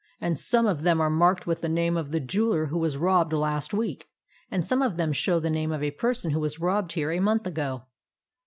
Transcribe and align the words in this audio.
And 0.19 0.39
some 0.39 0.65
of 0.65 0.81
them 0.81 0.99
are 0.99 1.11
marked 1.11 1.45
with 1.45 1.61
the 1.61 1.69
name 1.69 1.95
of 1.95 2.09
the 2.09 2.19
jeweller 2.19 2.65
who 2.65 2.79
was 2.79 2.97
robbed 2.97 3.33
last 3.33 3.71
week, 3.71 4.09
and 4.49 4.65
some 4.65 4.81
of 4.81 4.97
them 4.97 5.13
show 5.13 5.39
the 5.39 5.51
name 5.51 5.71
of 5.71 5.83
a 5.83 5.91
person 5.91 6.31
who 6.31 6.39
was 6.39 6.59
robbed 6.59 6.93
here 6.93 7.11
a 7.11 7.19
month 7.21 7.45
ago." 7.45 7.83